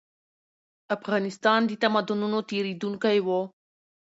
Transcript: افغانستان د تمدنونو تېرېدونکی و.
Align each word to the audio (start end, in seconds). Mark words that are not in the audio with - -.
افغانستان 0.95 1.59
د 1.65 1.71
تمدنونو 1.83 2.39
تېرېدونکی 2.49 3.17
و. 3.25 3.27